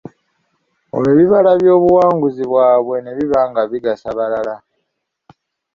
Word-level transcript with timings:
Olwo 0.95 1.07
ebibala 1.13 1.51
by'obuwanguzi 1.59 2.43
bwaabwe 2.51 2.95
nebiba 3.01 3.39
nga 3.49 3.61
bigasa 3.71 4.09
balala. 4.17 4.55